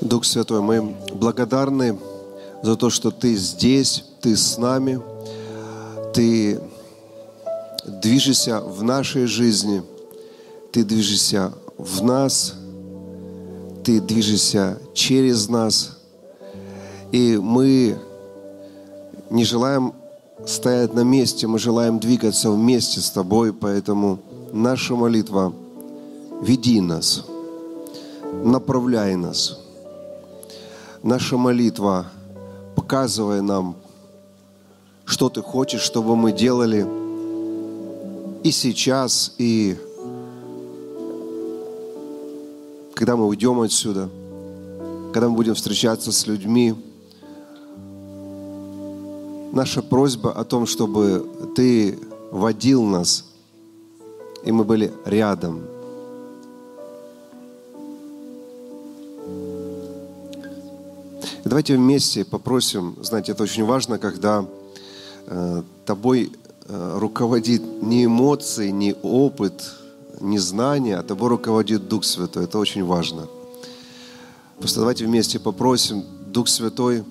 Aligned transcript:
Дух 0.00 0.24
Святой, 0.24 0.60
мы 0.60 0.94
благодарны 1.12 1.98
за 2.62 2.76
то, 2.76 2.88
что 2.88 3.10
Ты 3.10 3.34
здесь, 3.34 4.04
Ты 4.20 4.36
с 4.36 4.56
нами, 4.56 5.00
Ты 6.14 6.60
движешься 7.84 8.60
в 8.60 8.84
нашей 8.84 9.26
жизни, 9.26 9.82
Ты 10.70 10.84
движешься 10.84 11.52
в 11.76 12.04
нас, 12.04 12.54
Ты 13.82 14.00
движешься 14.00 14.78
через 14.94 15.48
нас. 15.48 15.98
И 17.10 17.36
мы 17.36 17.98
не 19.30 19.44
желаем 19.44 19.94
стоять 20.46 20.94
на 20.94 21.00
месте, 21.00 21.48
мы 21.48 21.58
желаем 21.58 21.98
двигаться 21.98 22.52
вместе 22.52 23.00
с 23.00 23.10
Тобой, 23.10 23.52
поэтому 23.52 24.20
наша 24.52 24.94
молитва– 24.94 25.52
веди 26.40 26.80
нас, 26.80 27.24
направляй 28.44 29.16
нас– 29.16 29.58
наша 31.02 31.36
молитва, 31.36 32.06
показывая 32.76 33.42
нам, 33.42 33.76
что 35.04 35.28
Ты 35.28 35.42
хочешь, 35.42 35.80
чтобы 35.80 36.16
мы 36.16 36.32
делали 36.32 36.86
и 38.42 38.50
сейчас, 38.50 39.34
и 39.38 39.76
когда 42.94 43.16
мы 43.16 43.26
уйдем 43.26 43.60
отсюда, 43.60 44.08
когда 45.12 45.28
мы 45.28 45.36
будем 45.36 45.54
встречаться 45.54 46.12
с 46.12 46.26
людьми. 46.26 46.74
Наша 49.52 49.82
просьба 49.82 50.30
о 50.32 50.44
том, 50.44 50.66
чтобы 50.66 51.26
Ты 51.56 51.98
водил 52.30 52.82
нас, 52.84 53.24
и 54.44 54.52
мы 54.52 54.64
были 54.64 54.92
рядом– 55.06 55.62
Давайте 61.48 61.76
вместе 61.76 62.26
попросим, 62.26 62.94
знаете, 63.00 63.32
это 63.32 63.42
очень 63.42 63.64
важно, 63.64 63.98
когда 63.98 64.44
э, 65.26 65.62
тобой 65.86 66.30
э, 66.66 66.98
руководит 66.98 67.62
не 67.82 68.04
эмоции, 68.04 68.68
не 68.68 68.94
опыт, 69.02 69.64
не 70.20 70.38
знание, 70.38 70.98
а 70.98 71.02
тобой 71.02 71.30
руководит 71.30 71.88
Дух 71.88 72.04
Святой. 72.04 72.44
Это 72.44 72.58
очень 72.58 72.84
важно. 72.84 73.28
Просто 74.58 74.80
давайте 74.80 75.06
вместе 75.06 75.38
попросим, 75.38 76.04
Дух 76.26 76.48
Святой, 76.48 77.02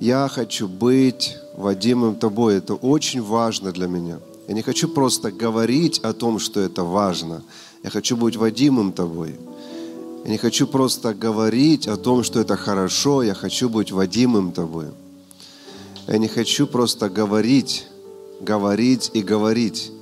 я 0.00 0.26
хочу 0.26 0.66
быть 0.66 1.36
водимым 1.56 2.16
тобой. 2.16 2.56
Это 2.56 2.74
очень 2.74 3.22
важно 3.22 3.70
для 3.70 3.86
меня. 3.86 4.18
Я 4.48 4.54
не 4.54 4.62
хочу 4.62 4.88
просто 4.88 5.30
говорить 5.30 6.00
о 6.00 6.12
том, 6.12 6.40
что 6.40 6.58
это 6.58 6.82
важно. 6.82 7.44
Я 7.84 7.90
хочу 7.90 8.16
быть 8.16 8.34
водимым 8.34 8.92
тобой. 8.92 9.36
Я 10.24 10.30
не 10.30 10.38
хочу 10.38 10.66
просто 10.66 11.14
говорить 11.14 11.86
о 11.86 11.96
том, 11.96 12.22
что 12.22 12.40
это 12.40 12.56
хорошо, 12.56 13.22
я 13.22 13.34
хочу 13.34 13.68
быть 13.68 13.92
водимым 13.92 14.52
тобой. 14.52 14.86
Я 16.06 16.18
не 16.18 16.28
хочу 16.28 16.66
просто 16.66 17.08
говорить, 17.08 17.86
говорить 18.40 19.10
и 19.14 19.22
говорить. 19.22 19.92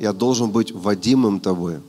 Я 0.00 0.12
должен 0.12 0.50
быть 0.50 0.72
водимым 0.72 1.40
тобой. 1.40 1.80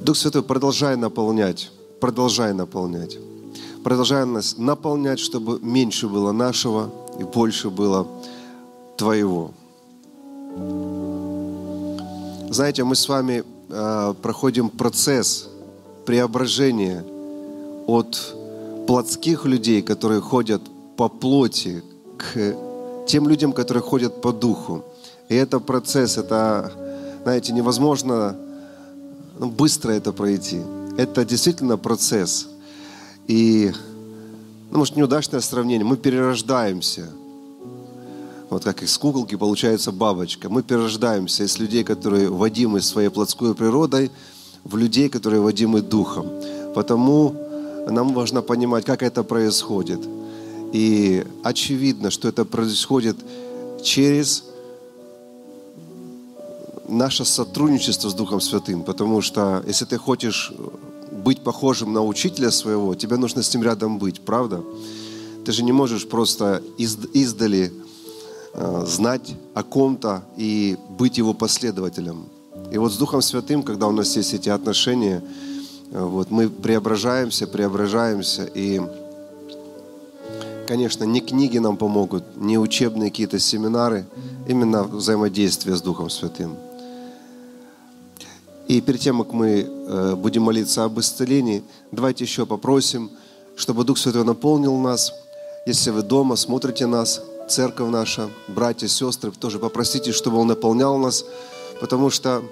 Дух 0.00 0.16
Святой, 0.16 0.42
продолжай 0.42 0.96
наполнять, 0.96 1.70
продолжай 2.00 2.52
наполнять. 2.52 3.18
Продолжай 3.84 4.26
нас 4.26 4.58
наполнять, 4.58 5.20
чтобы 5.20 5.60
меньше 5.60 6.08
было 6.08 6.32
нашего, 6.32 6.90
и 7.18 7.24
больше 7.24 7.70
было 7.70 8.06
Твоего. 8.96 9.50
Знаете, 12.50 12.84
мы 12.84 12.94
с 12.94 13.08
вами 13.08 13.44
э, 13.70 14.14
проходим 14.20 14.68
процесс 14.68 15.48
преображения 16.04 17.04
от 17.86 18.36
плотских 18.86 19.46
людей, 19.46 19.82
которые 19.82 20.20
ходят 20.20 20.62
по 20.96 21.08
плоти, 21.08 21.82
к 22.18 22.54
тем 23.06 23.28
людям, 23.28 23.52
которые 23.52 23.82
ходят 23.82 24.20
по 24.20 24.32
духу. 24.32 24.84
И 25.28 25.34
это 25.34 25.60
процесс, 25.60 26.18
это, 26.18 26.72
знаете, 27.22 27.52
невозможно 27.52 28.36
ну, 29.38 29.50
быстро 29.50 29.92
это 29.92 30.12
пройти. 30.12 30.60
Это 30.98 31.24
действительно 31.24 31.78
процесс. 31.78 32.48
И 33.26 33.72
ну, 34.72 34.78
может, 34.78 34.96
неудачное 34.96 35.40
сравнение, 35.40 35.84
мы 35.84 35.98
перерождаемся. 35.98 37.10
Вот 38.48 38.64
как 38.64 38.82
из 38.82 38.96
куколки 38.96 39.34
получается 39.34 39.92
бабочка. 39.92 40.48
Мы 40.48 40.62
перерождаемся 40.62 41.44
из 41.44 41.58
людей, 41.58 41.84
которые 41.84 42.30
водимы 42.30 42.80
своей 42.80 43.10
плотской 43.10 43.54
природой, 43.54 44.10
в 44.64 44.76
людей, 44.78 45.10
которые 45.10 45.42
водимы 45.42 45.82
духом. 45.82 46.26
Потому 46.74 47.34
нам 47.86 48.14
важно 48.14 48.40
понимать, 48.40 48.86
как 48.86 49.02
это 49.02 49.22
происходит. 49.22 50.00
И 50.72 51.22
очевидно, 51.42 52.10
что 52.10 52.28
это 52.28 52.46
происходит 52.46 53.16
через 53.82 54.42
наше 56.88 57.26
сотрудничество 57.26 58.08
с 58.08 58.14
Духом 58.14 58.40
Святым. 58.40 58.84
Потому 58.84 59.20
что 59.20 59.62
если 59.66 59.84
ты 59.84 59.98
хочешь 59.98 60.50
быть 61.22 61.42
похожим 61.42 61.92
на 61.92 62.02
учителя 62.04 62.50
своего, 62.50 62.94
тебе 62.94 63.16
нужно 63.16 63.42
с 63.42 63.54
ним 63.54 63.62
рядом 63.62 63.98
быть, 63.98 64.20
правда? 64.20 64.62
Ты 65.44 65.52
же 65.52 65.62
не 65.62 65.72
можешь 65.72 66.06
просто 66.06 66.62
издали 66.78 67.72
э, 68.54 68.84
знать 68.86 69.34
о 69.54 69.62
ком-то 69.62 70.22
и 70.36 70.76
быть 70.98 71.18
его 71.18 71.34
последователем. 71.34 72.26
И 72.70 72.78
вот 72.78 72.92
с 72.92 72.96
Духом 72.96 73.22
Святым, 73.22 73.62
когда 73.62 73.86
у 73.88 73.92
нас 73.92 74.16
есть 74.16 74.34
эти 74.34 74.48
отношения, 74.48 75.22
э, 75.90 76.02
вот, 76.02 76.30
мы 76.30 76.48
преображаемся, 76.48 77.46
преображаемся. 77.46 78.44
И, 78.54 78.80
конечно, 80.68 81.04
не 81.04 81.20
книги 81.20 81.58
нам 81.58 81.76
помогут, 81.76 82.24
не 82.36 82.58
учебные 82.58 83.10
какие-то 83.10 83.38
семинары, 83.38 84.06
именно 84.46 84.84
взаимодействие 84.84 85.76
с 85.76 85.82
Духом 85.82 86.08
Святым. 86.08 86.56
И 88.68 88.80
перед 88.80 89.00
тем, 89.00 89.22
как 89.22 89.32
мы 89.32 89.66
э, 89.66 90.14
будем 90.14 90.42
молиться 90.42 90.84
об 90.84 90.98
исцелении, 90.98 91.62
давайте 91.90 92.24
еще 92.24 92.46
попросим, 92.46 93.10
чтобы 93.56 93.84
Дух 93.84 93.98
Святой 93.98 94.24
наполнил 94.24 94.76
нас. 94.76 95.12
Если 95.66 95.90
вы 95.90 96.02
дома 96.02 96.36
смотрите 96.36 96.86
нас, 96.86 97.22
церковь 97.48 97.90
наша, 97.90 98.30
братья, 98.48 98.86
сестры, 98.86 99.30
тоже 99.32 99.58
попросите, 99.58 100.12
чтобы 100.12 100.38
Он 100.38 100.46
наполнял 100.46 100.96
нас, 100.98 101.24
потому 101.80 102.10
что, 102.10 102.42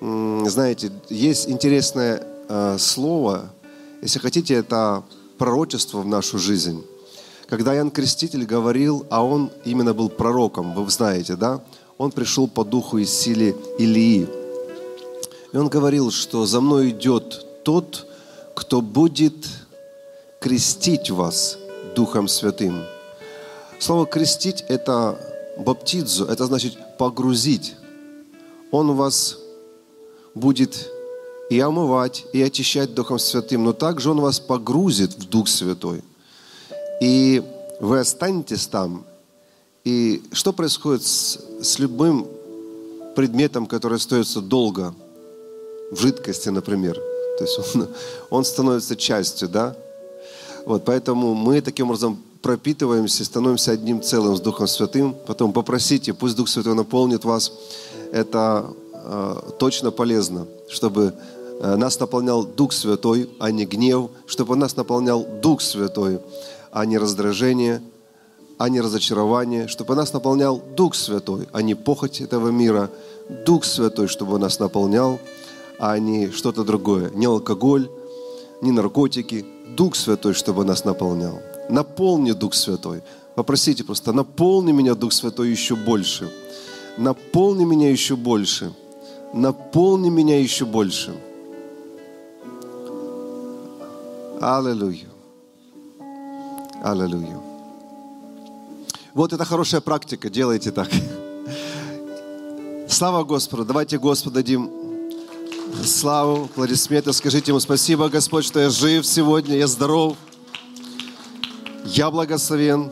знаете, 0.00 0.92
есть 1.08 1.48
интересное 1.48 2.22
э, 2.48 2.76
слово, 2.78 3.50
если 4.02 4.18
хотите, 4.18 4.54
это 4.54 5.02
пророчество 5.38 6.00
в 6.00 6.06
нашу 6.06 6.38
жизнь. 6.38 6.84
Когда 7.48 7.74
Иоанн 7.74 7.90
Креститель 7.90 8.44
говорил, 8.44 9.06
а 9.08 9.24
он 9.24 9.50
именно 9.64 9.94
был 9.94 10.08
пророком, 10.08 10.74
вы 10.74 10.90
знаете, 10.90 11.36
да? 11.36 11.62
Он 11.98 12.10
пришел 12.10 12.46
по 12.48 12.64
духу 12.64 12.98
и 12.98 13.04
силе 13.04 13.54
Илии. 13.78 14.28
И 15.56 15.58
он 15.58 15.70
говорил, 15.70 16.10
что 16.10 16.44
за 16.44 16.60
мной 16.60 16.90
идет 16.90 17.62
тот, 17.62 18.06
кто 18.54 18.82
будет 18.82 19.46
крестить 20.38 21.08
вас 21.08 21.56
Духом 21.94 22.28
Святым. 22.28 22.84
Слово 23.78 24.04
крестить– 24.04 24.66
это 24.68 25.18
баптидзу, 25.56 26.26
это 26.26 26.44
значит 26.44 26.76
погрузить. 26.98 27.74
Он 28.70 28.96
вас 28.96 29.38
будет 30.34 30.90
и 31.48 31.58
омывать, 31.58 32.26
и 32.34 32.42
очищать 32.42 32.92
Духом 32.92 33.18
Святым, 33.18 33.64
но 33.64 33.72
также 33.72 34.10
Он 34.10 34.20
вас 34.20 34.38
погрузит 34.38 35.14
в 35.14 35.26
Дух 35.26 35.48
Святой. 35.48 36.04
И 37.00 37.42
вы 37.80 38.00
останетесь 38.00 38.66
там. 38.66 39.06
И 39.84 40.22
что 40.32 40.52
происходит 40.52 41.02
с, 41.02 41.38
с 41.62 41.78
любым 41.78 42.26
предметом, 43.14 43.64
который 43.64 43.96
остается 43.96 44.42
долго– 44.42 44.94
в 45.90 46.00
жидкости, 46.00 46.48
например. 46.48 46.94
То 47.38 47.44
есть 47.44 47.58
он, 47.58 47.88
он 48.30 48.44
становится 48.44 48.96
частью, 48.96 49.48
да? 49.48 49.76
Вот, 50.64 50.84
поэтому 50.84 51.34
мы 51.34 51.60
таким 51.60 51.86
образом 51.86 52.18
пропитываемся, 52.42 53.24
становимся 53.24 53.72
одним 53.72 54.02
целым 54.02 54.36
с 54.36 54.40
Духом 54.40 54.66
Святым. 54.66 55.16
Потом 55.26 55.52
попросите, 55.52 56.12
пусть 56.12 56.36
Дух 56.36 56.48
Святой 56.48 56.74
наполнит 56.74 57.24
вас. 57.24 57.52
Это 58.12 58.66
э, 58.92 59.36
точно 59.58 59.90
полезно, 59.90 60.46
чтобы 60.68 61.14
э, 61.60 61.76
нас 61.76 61.98
наполнял 62.00 62.44
Дух 62.44 62.72
Святой, 62.72 63.30
а 63.38 63.50
не 63.50 63.64
гнев, 63.64 64.10
чтобы 64.26 64.56
нас 64.56 64.76
наполнял 64.76 65.24
Дух 65.42 65.60
Святой, 65.60 66.20
а 66.70 66.84
не 66.84 66.98
раздражение, 66.98 67.82
а 68.58 68.68
не 68.68 68.80
разочарование, 68.80 69.68
чтобы 69.68 69.94
нас 69.94 70.12
наполнял 70.12 70.62
Дух 70.76 70.94
Святой, 70.94 71.48
а 71.52 71.62
не 71.62 71.74
похоть 71.74 72.20
этого 72.20 72.48
мира, 72.48 72.90
Дух 73.44 73.64
Святой, 73.64 74.08
чтобы 74.08 74.38
нас 74.38 74.58
наполнял, 74.58 75.18
а 75.78 75.98
не 75.98 76.30
что-то 76.30 76.64
другое. 76.64 77.10
Не 77.10 77.26
алкоголь, 77.26 77.88
не 78.62 78.72
наркотики. 78.72 79.44
Дух 79.76 79.94
Святой, 79.94 80.32
чтобы 80.32 80.64
нас 80.64 80.84
наполнял. 80.84 81.40
Наполни 81.68 82.32
Дух 82.32 82.54
Святой. 82.54 83.02
Попросите 83.34 83.84
просто, 83.84 84.12
наполни 84.12 84.72
меня, 84.72 84.94
Дух 84.94 85.12
Святой, 85.12 85.50
еще 85.50 85.76
больше. 85.76 86.30
наполни 86.96 87.64
меня 87.64 87.90
еще 87.90 88.16
больше, 88.16 88.72
наполни 89.34 90.08
меня 90.08 90.40
еще 90.40 90.64
больше. 90.64 91.14
Аллилуйя. 94.40 95.08
Аллилуйя. 96.82 97.40
Вот 99.12 99.32
это 99.32 99.44
хорошая 99.44 99.80
практика, 99.80 100.30
делайте 100.30 100.70
так. 100.70 100.88
Слава 102.88 103.24
Господу. 103.24 103.64
Давайте 103.64 103.98
Господу 103.98 104.36
дадим 104.36 104.70
славу, 105.84 106.44
аплодисменты. 106.44 107.12
Скажите 107.12 107.50
Ему 107.50 107.60
спасибо, 107.60 108.08
Господь, 108.08 108.44
что 108.44 108.60
я 108.60 108.70
жив 108.70 109.06
сегодня, 109.06 109.56
я 109.56 109.66
здоров, 109.66 110.16
я 111.84 112.10
благословен. 112.10 112.90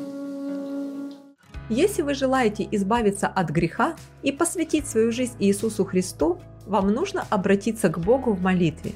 Если 1.70 2.02
вы 2.02 2.14
желаете 2.14 2.68
избавиться 2.72 3.26
от 3.26 3.50
греха 3.50 3.96
и 4.22 4.32
посвятить 4.32 4.86
свою 4.86 5.12
жизнь 5.12 5.34
Иисусу 5.38 5.84
Христу, 5.84 6.38
вам 6.66 6.92
нужно 6.92 7.26
обратиться 7.30 7.88
к 7.88 7.98
Богу 7.98 8.32
в 8.32 8.42
молитве. 8.42 8.92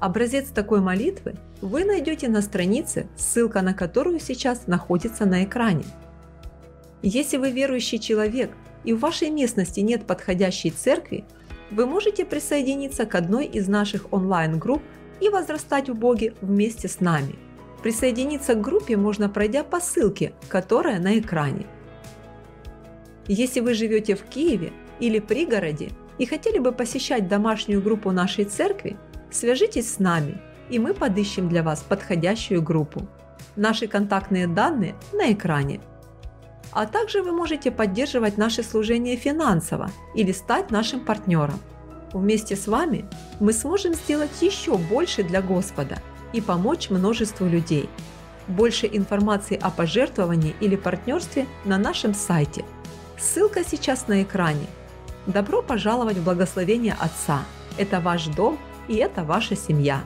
Образец 0.00 0.50
такой 0.50 0.80
молитвы 0.80 1.34
вы 1.60 1.84
найдете 1.84 2.28
на 2.28 2.42
странице, 2.42 3.08
ссылка 3.16 3.62
на 3.62 3.74
которую 3.74 4.20
сейчас 4.20 4.66
находится 4.66 5.24
на 5.24 5.44
экране. 5.44 5.84
Если 7.02 7.36
вы 7.36 7.50
верующий 7.50 7.98
человек 7.98 8.50
и 8.84 8.92
в 8.92 9.00
вашей 9.00 9.30
местности 9.30 9.80
нет 9.80 10.06
подходящей 10.06 10.70
церкви, 10.70 11.24
вы 11.74 11.86
можете 11.86 12.24
присоединиться 12.24 13.04
к 13.04 13.14
одной 13.14 13.46
из 13.46 13.68
наших 13.68 14.12
онлайн-групп 14.12 14.82
и 15.20 15.28
возрастать 15.28 15.88
в 15.88 15.94
Боге 15.94 16.34
вместе 16.40 16.88
с 16.88 17.00
нами. 17.00 17.34
Присоединиться 17.82 18.54
к 18.54 18.60
группе 18.60 18.96
можно, 18.96 19.28
пройдя 19.28 19.64
по 19.64 19.80
ссылке, 19.80 20.32
которая 20.48 21.00
на 21.00 21.18
экране. 21.18 21.66
Если 23.26 23.60
вы 23.60 23.74
живете 23.74 24.14
в 24.14 24.22
Киеве 24.22 24.72
или 25.00 25.18
пригороде 25.18 25.90
и 26.18 26.26
хотели 26.26 26.58
бы 26.58 26.72
посещать 26.72 27.28
домашнюю 27.28 27.82
группу 27.82 28.12
нашей 28.12 28.44
церкви, 28.44 28.96
свяжитесь 29.30 29.92
с 29.92 29.98
нами, 29.98 30.40
и 30.70 30.78
мы 30.78 30.94
подыщем 30.94 31.48
для 31.48 31.62
вас 31.62 31.82
подходящую 31.82 32.62
группу. 32.62 33.06
Наши 33.56 33.88
контактные 33.88 34.46
данные 34.46 34.94
на 35.12 35.32
экране. 35.32 35.80
А 36.74 36.86
также 36.86 37.22
вы 37.22 37.30
можете 37.30 37.70
поддерживать 37.70 38.36
наше 38.36 38.64
служение 38.64 39.16
финансово 39.16 39.90
или 40.14 40.32
стать 40.32 40.72
нашим 40.72 41.00
партнером. 41.00 41.60
Вместе 42.12 42.56
с 42.56 42.66
вами 42.66 43.04
мы 43.38 43.52
сможем 43.52 43.94
сделать 43.94 44.30
еще 44.40 44.76
больше 44.76 45.22
для 45.22 45.40
Господа 45.40 45.98
и 46.32 46.40
помочь 46.40 46.90
множеству 46.90 47.46
людей. 47.46 47.88
Больше 48.48 48.88
информации 48.92 49.58
о 49.60 49.70
пожертвовании 49.70 50.54
или 50.60 50.74
партнерстве 50.74 51.46
на 51.64 51.78
нашем 51.78 52.12
сайте. 52.12 52.64
Ссылка 53.16 53.64
сейчас 53.64 54.08
на 54.08 54.22
экране. 54.22 54.66
Добро 55.26 55.62
пожаловать 55.62 56.18
в 56.18 56.24
благословение 56.24 56.96
Отца. 57.00 57.44
Это 57.78 58.00
ваш 58.00 58.26
дом 58.26 58.58
и 58.88 58.96
это 58.96 59.22
ваша 59.22 59.56
семья. 59.56 60.02